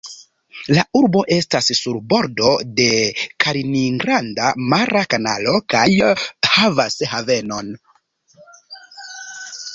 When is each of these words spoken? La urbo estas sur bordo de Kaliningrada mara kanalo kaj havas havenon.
La 0.75 0.83
urbo 0.99 1.19
estas 1.33 1.67
sur 1.79 1.99
bordo 2.13 2.53
de 2.79 2.87
Kaliningrada 3.45 4.49
mara 4.73 5.05
kanalo 5.13 5.55
kaj 5.75 5.85
havas 6.57 6.99
havenon. 7.15 7.71